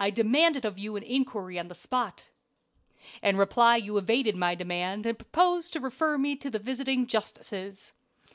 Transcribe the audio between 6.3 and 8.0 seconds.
to the visiting justices.